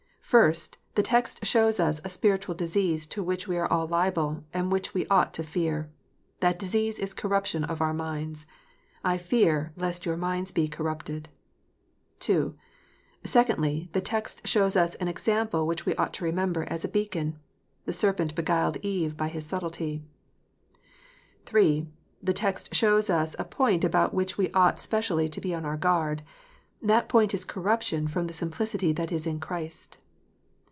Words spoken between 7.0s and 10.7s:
corruption of our minds:" I fear, lest your minds be